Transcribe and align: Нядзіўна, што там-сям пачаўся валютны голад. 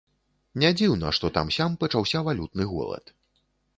Нядзіўна, 0.61 1.11
што 1.19 1.31
там-сям 1.37 1.77
пачаўся 1.83 2.25
валютны 2.29 2.63
голад. 2.73 3.05